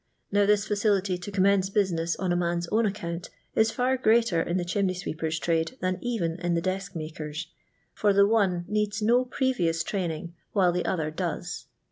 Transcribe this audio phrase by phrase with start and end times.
[0.33, 3.97] j Now this facility to commence business on a mau* I own account is far
[3.97, 7.45] greater in the chimney sweeper* I trade than even in the desk iimkors,'
[7.93, 11.67] for the uB'' I needs no previous ti aining, while the other does.